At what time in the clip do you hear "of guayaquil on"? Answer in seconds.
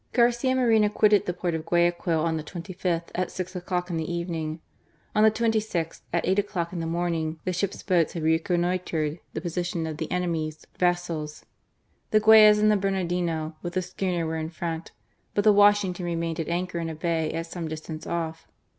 1.53-2.35